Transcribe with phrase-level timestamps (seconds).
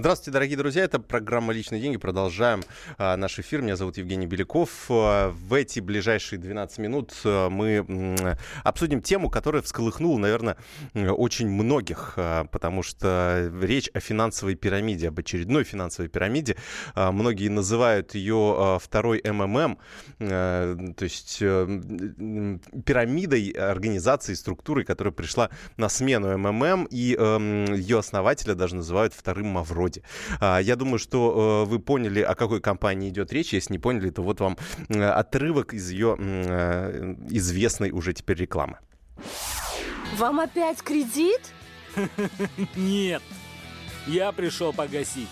[0.00, 0.82] Здравствуйте, дорогие друзья.
[0.84, 1.98] Это программа «Личные деньги».
[1.98, 2.62] Продолжаем
[2.96, 3.60] а, наш эфир.
[3.60, 4.86] Меня зовут Евгений Беляков.
[4.88, 7.84] А, в эти ближайшие 12 минут а, мы
[8.64, 10.56] обсудим тему, которая всколыхнула, наверное,
[10.94, 16.56] очень многих, а, потому что речь о финансовой пирамиде, об очередной финансовой пирамиде.
[16.96, 19.76] Многие называют ее второй МММ,
[20.18, 21.40] то есть
[22.86, 27.18] пирамидой организации, структурой, которая пришла на смену МММ, и
[27.76, 30.02] ее основателя даже называют вторым Мавроди роде.
[30.40, 33.52] А, я думаю, что э, вы поняли, о какой компании идет речь.
[33.52, 34.56] Если не поняли, то вот вам
[34.88, 38.78] э, отрывок из ее э, известной уже теперь рекламы.
[40.16, 41.40] Вам опять кредит?
[42.76, 43.22] Нет,
[44.06, 45.28] я пришел погасить.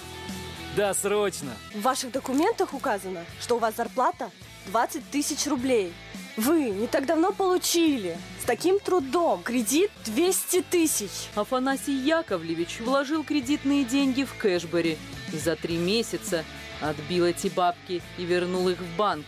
[0.76, 1.50] Да, срочно.
[1.74, 4.30] В ваших документах указано, что у вас зарплата
[4.66, 5.92] 20 тысяч рублей.
[6.38, 11.10] Вы не так давно получили с таким трудом кредит 200 тысяч.
[11.34, 14.98] Афанасий Яковлевич вложил кредитные деньги в кэшбэри
[15.32, 16.44] и за три месяца
[16.80, 19.26] отбил эти бабки и вернул их в банк.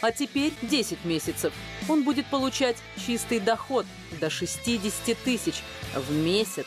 [0.00, 1.52] А теперь 10 месяцев.
[1.88, 3.86] Он будет получать чистый доход
[4.20, 5.62] до 60 тысяч
[5.94, 6.66] в месяц.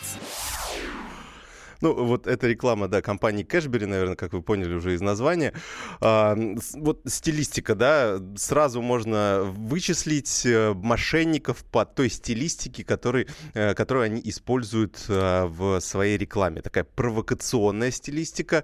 [1.83, 5.51] Ну, вот эта реклама, да, компании Кэшбери, наверное, как вы поняли уже из названия.
[5.99, 6.33] А,
[6.75, 14.21] вот стилистика, да, сразу можно вычислить э, мошенников по той стилистике, который, э, которую они
[14.23, 16.61] используют э, в своей рекламе.
[16.61, 18.63] Такая провокационная стилистика.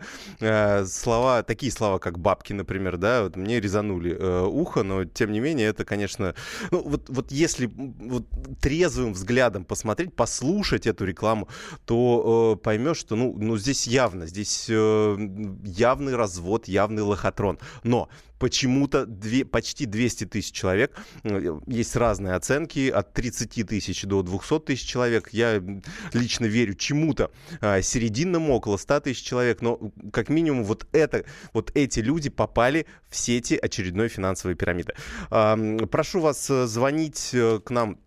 [0.85, 4.13] Слова, такие слова, как бабки, например, да, вот мне резанули
[4.45, 6.35] ухо, но тем не менее это, конечно,
[6.71, 8.25] ну, вот, вот если вот
[8.61, 11.49] трезвым взглядом посмотреть, послушать эту рекламу,
[11.85, 15.17] то поймешь, что, ну, ну здесь явно, здесь э,
[15.63, 17.57] явный развод, явный лохотрон.
[17.81, 18.07] Но
[18.37, 24.59] почему-то две, почти 200 тысяч человек, э, есть разные оценки, от 30 тысяч до 200
[24.59, 25.29] тысяч человек.
[25.31, 25.59] Я
[26.13, 29.79] лично верю чему-то э, серединному, около 100 тысяч человек, но
[30.13, 34.93] как минимум вот, это, вот эти люди попали в сети очередной финансовой пирамиды.
[35.31, 37.97] Э, прошу вас э, звонить э, к нам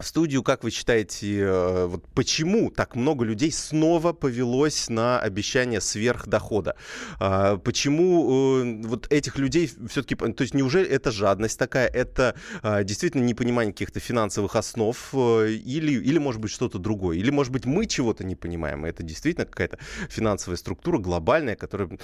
[0.00, 0.42] студию.
[0.42, 6.76] Как вы считаете, э, вот почему так много людей снова повелось на обещание сверхдохода?
[7.18, 10.14] А, почему э, вот этих людей все-таки...
[10.14, 11.88] То есть неужели это жадность такая?
[11.88, 14.96] Это а, действительно непонимание каких-то финансовых основ?
[15.12, 17.16] Э, или, или может быть, что-то другое?
[17.18, 18.84] Или, может быть, мы чего-то не понимаем?
[18.84, 21.98] Это действительно какая-то финансовая структура глобальная, которая,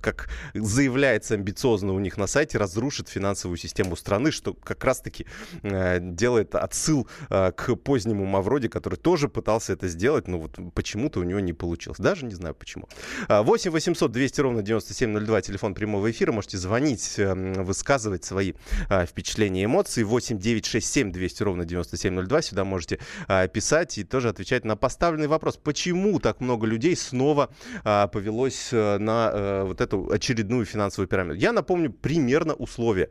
[0.00, 5.26] как заявляется амбициозно у них на сайте, разрушит финансовую систему страны, что как раз-таки
[5.62, 7.08] делает отсыл
[7.56, 11.98] к позднему Мавроди, который тоже пытался это сделать, но вот почему-то у него не получилось.
[11.98, 12.88] Даже не знаю почему.
[13.28, 16.32] 8 800 200 ровно 9702, телефон прямого эфира.
[16.32, 18.52] Можете звонить, эм, высказывать свои
[18.88, 20.02] а, впечатления, эмоции.
[20.02, 22.42] 8 9 6 7 200 ровно 9702.
[22.42, 22.98] Сюда можете
[23.28, 25.56] а, писать и тоже отвечать на поставленный вопрос.
[25.56, 27.50] Почему так много людей снова
[27.84, 31.36] а, повелось э, на э, вот эту очередную финансовую пирамиду?
[31.36, 33.08] Я напомню примерно условия,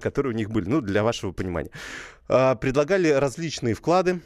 [0.00, 1.70] которые у них были, ну, для вашего понимания.
[2.26, 4.20] Предлагали различные вклады,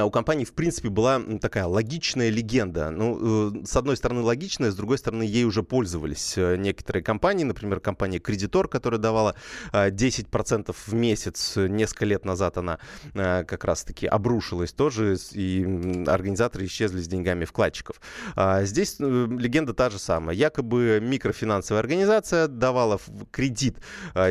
[0.00, 2.90] у компании, в принципе, была такая логичная легенда.
[2.90, 7.44] Ну, э, с одной стороны, логичная, с другой стороны, ей уже пользовались э, некоторые компании.
[7.44, 9.34] Например, компания Кредитор, которая давала
[9.72, 11.56] 10% в месяц.
[11.56, 12.78] Несколько лет назад она
[13.14, 18.00] как раз-таки обрушилась тоже, и организаторы исчезли с деньгами вкладчиков.
[18.34, 20.34] А здесь легенда та же самая.
[20.34, 23.78] Якобы микрофинансовая организация давала в кредит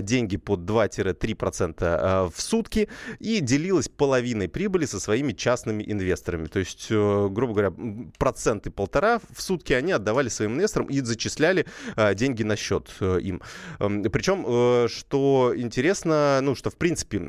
[0.02, 2.90] деньги под 2-3% в сутки
[3.20, 6.48] и делилась половиной прибыли со своими частными частными инвесторами.
[6.48, 7.74] То есть, э, грубо говоря,
[8.18, 11.66] проценты полтора в сутки они отдавали своим инвесторам и зачисляли
[11.98, 13.42] э, деньги на счет э, им.
[13.80, 17.20] Эм, Причем, что интересно, ну, что в принципе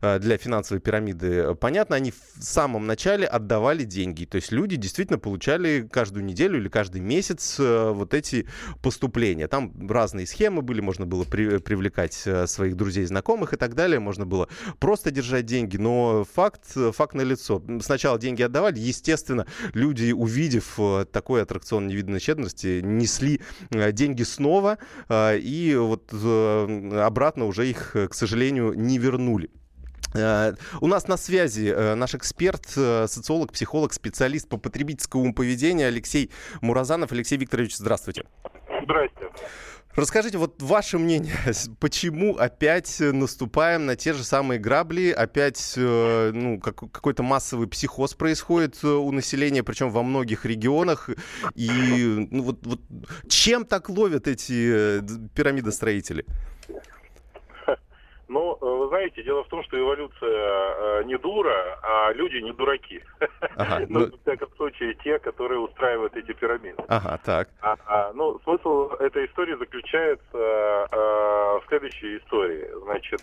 [0.00, 4.24] для финансовой пирамиды понятно, они в самом начале отдавали деньги.
[4.24, 8.46] То есть люди действительно получали каждую неделю или каждый месяц вот эти
[8.82, 9.48] поступления.
[9.48, 12.14] Там разные схемы были, можно было при, привлекать
[12.46, 14.48] своих друзей, знакомых и так далее, можно было
[14.78, 17.62] просто держать деньги, но факт, факт налицо лицо.
[17.80, 23.40] Сначала деньги отдавали, естественно, люди, увидев э, такой аттракцион невиданной щедрости, несли
[23.70, 29.50] э, деньги снова, э, и вот обратно уже их, к сожалению, не вернули.
[30.14, 36.30] У нас на связи наш эксперт, социолог, психолог, специалист по потребительскому поведению Алексей
[36.60, 37.12] Муразанов.
[37.12, 38.24] Алексей Викторович, здравствуйте.
[38.82, 39.30] Здрасте.
[39.94, 41.34] Расскажите, вот ваше мнение,
[41.80, 48.14] почему опять наступаем на те же самые грабли, опять э, ну, как, какой-то массовый психоз
[48.14, 51.10] происходит э, у населения, причем во многих регионах,
[51.54, 52.80] и ну, вот, вот
[53.28, 55.02] чем так ловят эти э,
[55.34, 56.24] пирамидостроители?
[58.32, 63.02] Ну, вы знаете, дело в том, что эволюция не дура, а люди не дураки.
[63.56, 66.82] Ага, ну, ну, в всяком случае, те, которые устраивают эти пирамиды.
[66.88, 67.48] Ага, так.
[67.60, 72.68] А, а, ну, смысл этой истории заключается а, в следующей истории.
[72.84, 73.20] Значит,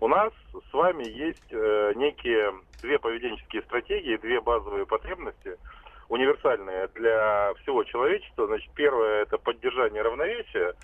[0.00, 0.32] у нас
[0.70, 5.56] с вами есть э, некие две поведенческие стратегии, две базовые потребности,
[6.08, 8.46] универсальные для всего человечества.
[8.46, 10.74] Значит, первое это поддержание равновесия.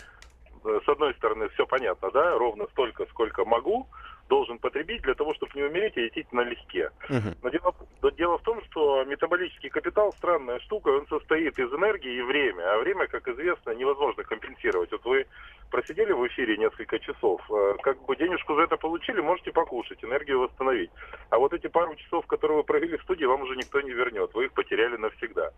[0.64, 3.88] Э, с одной стороны, все понятно, да, ровно столько, сколько могу,
[4.32, 6.90] должен потребить для того, чтобы не умереть и лететь налегке.
[7.11, 7.37] Uh-huh.
[7.43, 12.14] Но дело, но дело в том, что метаболический капитал странная штука, он состоит из энергии
[12.17, 14.90] и времени, а время, как известно, невозможно компенсировать.
[14.90, 15.26] Вот вы
[15.70, 20.40] просидели в эфире несколько часов, э, как бы денежку за это получили, можете покушать, энергию
[20.40, 20.90] восстановить.
[21.31, 24.32] А вот эти пару часов, которые вы провели в студии, вам уже никто не вернет,
[24.32, 25.50] вы их потеряли навсегда.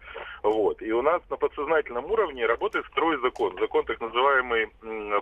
[0.42, 0.82] Вот.
[0.82, 4.68] И у нас на подсознательном уровне работает второй закон, закон так называемый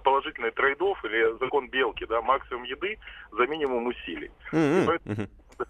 [0.04, 2.98] положительный трейдов или закон белки, да, максимум еды
[3.32, 4.30] за минимум усилий.
[4.52, 4.82] Mm-hmm.
[4.82, 5.26] И поэтому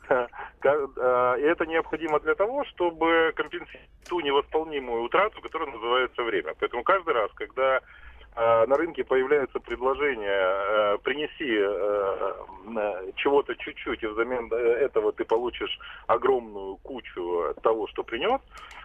[0.09, 6.55] э, это необходимо для того, чтобы компенсировать ту невосполнимую утрату, которая называется время.
[6.59, 7.81] Поэтому каждый раз, когда
[8.37, 11.53] э, на рынке появляется предложение э, принеси
[13.17, 18.82] чего-то чуть-чуть, и взамен этого ты получишь огромную кучу того, что принес, а,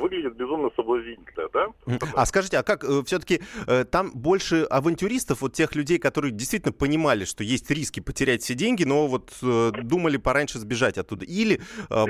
[0.00, 1.66] выглядит безумно соблазнительно, да?
[2.14, 6.72] А скажите, а как э, все-таки э, там больше авантюристов, вот тех людей, которые действительно
[6.72, 11.60] понимали, что есть риски потерять все деньги, но вот э, думали пораньше сбежать оттуда, или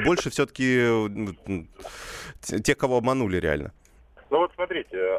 [0.05, 0.81] больше все-таки
[2.41, 3.73] тех, кого обманули реально?
[4.31, 5.19] Ну вот смотрите,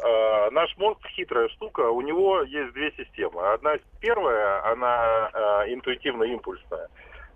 [0.52, 3.42] наш мозг хитрая штука, у него есть две системы.
[3.54, 5.30] Одна первая, она
[5.68, 6.88] интуитивно-импульсная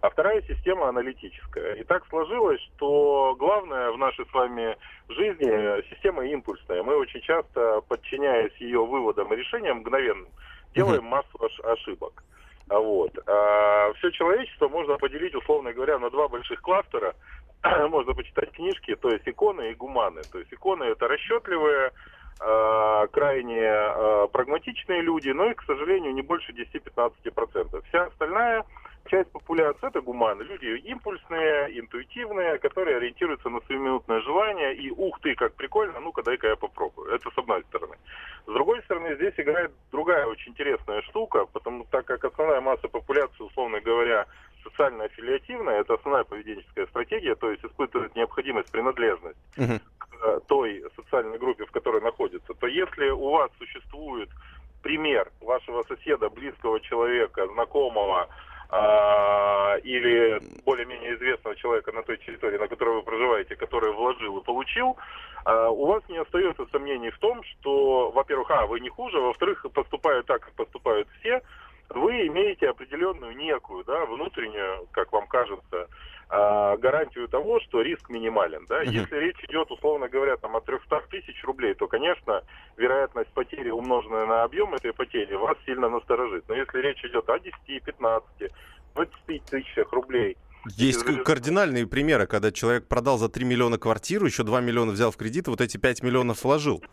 [0.01, 1.75] а вторая система аналитическая.
[1.75, 4.77] И так сложилось, что главное в нашей с вами
[5.09, 6.83] жизни система импульсная.
[6.83, 10.29] Мы очень часто, подчиняясь ее выводам и решениям мгновенным,
[10.73, 12.23] делаем массу ошибок.
[12.67, 13.11] А вот.
[13.27, 17.13] А все человечество можно поделить, условно говоря, на два больших кластера.
[17.89, 20.21] можно почитать книжки, то есть иконы и гуманы.
[20.31, 21.91] То есть иконы это расчетливые,
[22.41, 27.83] э, крайне э, прагматичные люди, но и, к сожалению, не больше 10-15%.
[27.89, 28.63] Вся остальная
[29.07, 35.35] часть популяции это гуманы, люди импульсные, интуитивные, которые ориентируются на сиюминутное желание и ух ты,
[35.35, 37.13] как прикольно, ну-ка дай-ка я попробую.
[37.13, 37.95] Это с одной стороны.
[38.47, 43.43] С другой стороны, здесь играет другая очень интересная штука, потому так как основная масса популяции,
[43.43, 44.25] условно говоря,
[44.63, 49.79] социально-аффилиативная, это основная поведенческая стратегия, то есть испытывает необходимость принадлежность uh-huh.
[49.99, 54.29] к той социальной группе, в которой находится, то если у вас существует
[54.81, 58.27] пример вашего соседа, близкого человека, знакомого,
[58.69, 64.43] а, или более-менее известного человека на той территории, на которой вы проживаете, который вложил и
[64.43, 64.97] получил,
[65.45, 69.65] а, у вас не остается сомнений в том, что, во-первых, а, вы не хуже, во-вторых,
[69.73, 71.41] поступая так, как поступают все,
[71.89, 75.87] вы имеете определенную некую, да, внутреннюю, как вам кажется,
[76.27, 78.65] а, гарантию того, что риск минимален.
[78.67, 78.83] Да?
[78.83, 78.89] Uh-huh.
[78.89, 82.41] Если речь идет, условно говоря, там, от 300 тысяч рублей, то, конечно,
[82.77, 86.45] вероятность потери, умноженная на объем этой потери, вас сильно насторожит.
[86.49, 88.51] Но если речь идет о 10, 15,
[88.95, 90.37] 20 тысячах рублей,
[90.77, 95.17] есть кардинальные примеры, когда человек продал за 3 миллиона квартиру, еще 2 миллиона взял в
[95.17, 96.83] кредит, вот эти 5 миллионов вложил.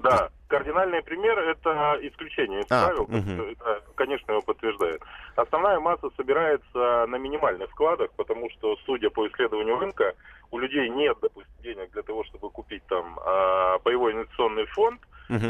[0.00, 3.50] Да, кардинальный пример– это исключение из а, правил, угу.
[3.50, 5.02] это, конечно, его подтверждает.
[5.36, 10.14] Основная масса собирается на минимальных вкладах, потому что, судя по исследованию рынка,
[10.50, 15.46] у людей нет, допустим, денег для того, чтобы купить там а, боевой инвестиционный фонд, угу.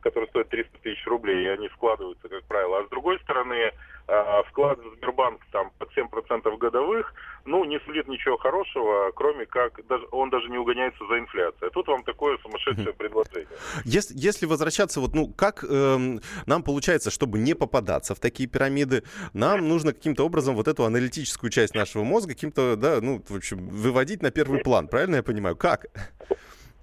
[0.00, 2.80] который стоит 300 тысяч рублей, и они вкладываются, как правило.
[2.80, 3.72] А с другой стороны,
[4.48, 10.06] вклад в Сбербанк там под 7% годовых, ну, не сулит ничего хорошего, кроме как даже,
[10.10, 11.70] он даже не угоняется за инфляцией.
[11.72, 13.48] Тут вам такое сумасшедшее предложение.
[13.84, 19.04] Если, если возвращаться, вот, ну, как э, нам получается, чтобы не попадаться в такие пирамиды,
[19.32, 23.68] нам нужно каким-то образом вот эту аналитическую часть нашего мозга каким-то, да, ну, в общем,
[23.68, 25.56] выводить на первый план, правильно я понимаю?
[25.56, 25.86] Как?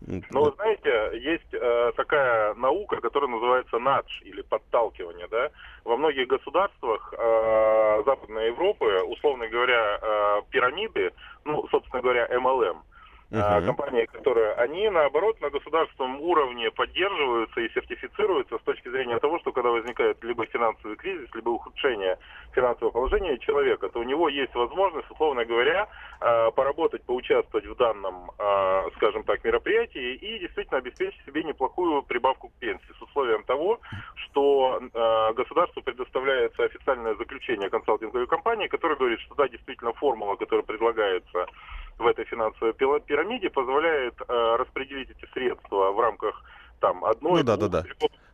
[0.08, 5.50] Ну, вы знаете, есть э, такая наука, которая называется надж или подталкивание, да.
[5.84, 11.12] Во многих государствах э, Западной Европы, условно говоря, э, пирамиды,
[11.46, 12.78] ну, собственно говоря, MLM,
[13.32, 13.66] uh-huh.
[13.66, 19.52] компании, которые, они наоборот на государственном уровне поддерживаются и сертифицируются с точки зрения того, что
[19.52, 22.18] когда возникает либо финансовый кризис, либо ухудшение
[22.54, 25.88] финансового положения человека, то у него есть возможность, условно говоря,
[26.20, 32.50] а, поработать, поучаствовать в данном, а, скажем так, мероприятии и действительно обеспечить себе неплохую прибавку
[32.50, 33.80] к пенсии с условием того,
[34.16, 34.82] что
[35.36, 41.48] государству предоставляется официальное заключение консалтинговой компании, которое говорит, что да, действительно формула, которая предлагается
[42.02, 46.44] в этой финансовой пирамиде позволяет э, распределить эти средства в рамках
[46.80, 47.40] там одной...
[47.40, 47.84] Ну да, да, да.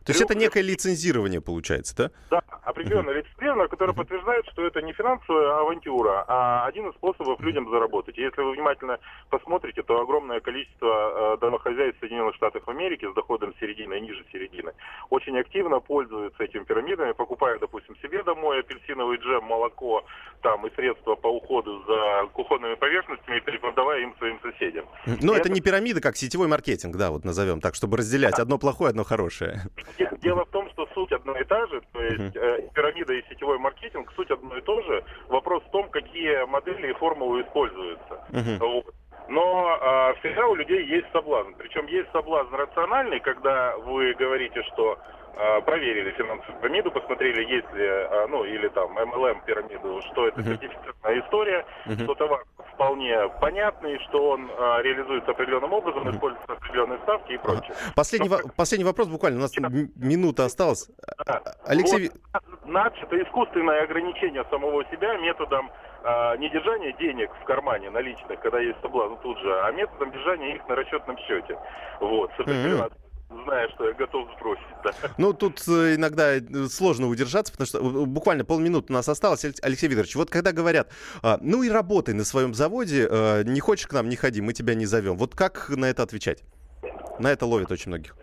[0.08, 2.10] То есть это некое лицензирование получается, да?
[2.30, 7.68] Да, определенное лицензирование, которое подтверждает, что это не финансовая авантюра, а один из способов людям
[7.68, 8.16] заработать.
[8.16, 8.98] Если вы внимательно
[9.28, 14.72] посмотрите, то огромное количество э, домохозяйств Соединенных Штатов Америки с доходом середины и ниже середины
[15.10, 20.06] очень активно пользуются этими пирамидами, покупая, допустим, себе домой апельсиновый джем, молоко
[20.40, 24.86] там и средства по уходу за кухонными поверхностями и перепродавая им своим соседям.
[25.04, 28.56] Ну, это, это не пирамида, как сетевой маркетинг, да, вот назовем так, чтобы разделять одно
[28.56, 29.62] плохое, одно хорошее.
[30.20, 32.72] Дело в том, что суть одна и та же, то есть uh-huh.
[32.72, 35.04] пирамида и сетевой маркетинг, суть одно и то же.
[35.28, 38.24] Вопрос в том, какие модели и формулы используются.
[38.60, 38.94] Вот.
[39.28, 41.52] Но а, всегда у людей есть соблазн.
[41.58, 44.98] Причем есть соблазн рациональный, когда вы говорите, что
[45.64, 51.20] проверили финансовую пирамиду, посмотрели, есть ли, а, ну, или там MLM пирамиду, что это сертифицированная
[51.24, 52.02] история, uh-huh.
[52.04, 52.44] что товар
[52.74, 56.14] вполне понятный, что он а, реализуется определенным образом, uh-huh.
[56.14, 57.74] используются определенные ставки и прочее.
[57.94, 59.68] Последний, Но, во- последний вопрос буквально, у нас да.
[59.96, 60.88] минута осталась.
[61.26, 61.42] Да.
[61.66, 62.10] Алексей...
[62.64, 65.70] Вот, это искусственное ограничение самого себя методом
[66.04, 70.54] а, не держание денег в кармане наличных, когда есть соблазн тут же, а методом держания
[70.54, 71.58] их на расчетном счете.
[72.00, 72.92] Вот, с mm-hmm
[73.30, 74.64] зная, что я готов сбросить.
[74.84, 74.90] Да.
[75.18, 79.44] Ну, тут э, иногда э, сложно удержаться, потому что э, буквально полминуты у нас осталось.
[79.62, 80.90] Алексей Викторович, вот когда говорят,
[81.22, 83.08] а, ну и работай на своем заводе,
[83.44, 85.16] не хочешь к нам, не ходи, мы тебя не зовем.
[85.16, 86.42] Вот как на это отвечать?
[87.18, 88.16] На это ловит очень многих.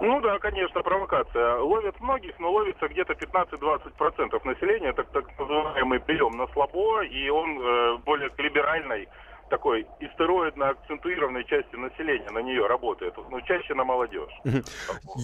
[0.00, 1.58] Ну да, конечно, провокация.
[1.58, 7.60] Ловят многих, но ловится где-то 15-20% населения, так, так называемый прием на слабо, и он
[7.60, 9.08] э, более к либеральной
[9.52, 14.32] такой истероидно акцентуированной части населения на нее работает, но чаще на молодежь.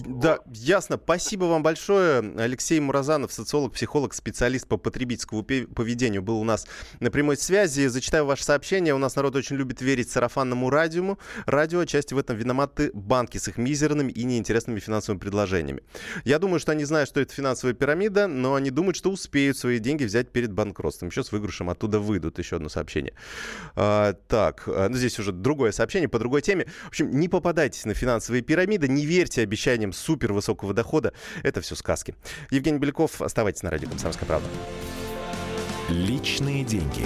[0.05, 0.99] Да, ясно.
[1.03, 2.19] Спасибо вам большое.
[2.37, 6.67] Алексей Муразанов, социолог, психолог, специалист по потребительскому поведению, был у нас
[6.99, 7.87] на прямой связи.
[7.87, 8.93] Зачитаю ваше сообщение.
[8.93, 11.17] У нас народ очень любит верить сарафанному радио.
[11.47, 15.81] Радио, отчасти в этом виноваты банки с их мизерными и неинтересными финансовыми предложениями.
[16.23, 19.79] Я думаю, что они знают, что это финансовая пирамида, но они думают, что успеют свои
[19.79, 21.09] деньги взять перед банкротством.
[21.09, 22.37] Еще с выигрышем оттуда выйдут.
[22.37, 23.15] Еще одно сообщение.
[24.27, 26.65] Так, э, ну здесь уже другое сообщение по другой теме.
[26.83, 31.13] В общем, не попадайтесь на финансовые пирамиды, не верьте обещаниям супер высокого дохода.
[31.43, 32.15] Это все сказки.
[32.51, 34.47] Евгений Беляков, оставайтесь на радио «Комсомольская правда».
[35.89, 37.05] Личные деньги.